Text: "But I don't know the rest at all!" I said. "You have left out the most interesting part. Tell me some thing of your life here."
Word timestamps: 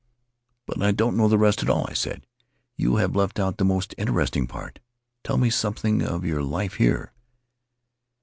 "But 0.65 0.81
I 0.81 0.91
don't 0.93 1.15
know 1.15 1.27
the 1.27 1.37
rest 1.37 1.61
at 1.61 1.69
all!" 1.69 1.85
I 1.87 1.93
said. 1.93 2.25
"You 2.75 2.95
have 2.95 3.15
left 3.15 3.37
out 3.37 3.57
the 3.59 3.63
most 3.63 3.93
interesting 3.99 4.47
part. 4.47 4.79
Tell 5.23 5.37
me 5.37 5.51
some 5.51 5.75
thing 5.75 6.01
of 6.01 6.25
your 6.25 6.41
life 6.41 6.77
here." 6.77 7.13